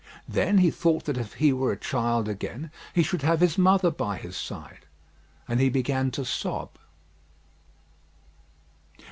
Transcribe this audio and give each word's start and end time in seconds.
Then 0.27 0.57
he 0.57 0.71
thought 0.71 1.05
that 1.05 1.19
if 1.19 1.33
he 1.35 1.53
were 1.53 1.71
a 1.71 1.77
child 1.77 2.27
again 2.27 2.71
he 2.91 3.03
should 3.03 3.21
have 3.21 3.39
his 3.39 3.55
mother 3.55 3.91
by 3.91 4.17
his 4.17 4.35
side, 4.35 4.87
and 5.47 5.59
he 5.59 5.69
began 5.69 6.09
to 6.09 6.25
sob. 6.25 6.71